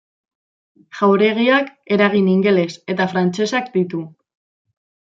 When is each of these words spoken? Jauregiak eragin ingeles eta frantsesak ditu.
Jauregiak 0.99 1.69
eragin 1.97 2.33
ingeles 2.39 2.69
eta 2.97 3.11
frantsesak 3.15 3.73
ditu. 3.81 4.05